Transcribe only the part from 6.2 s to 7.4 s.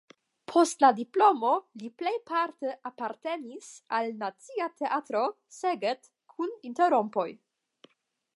kun interrompoj.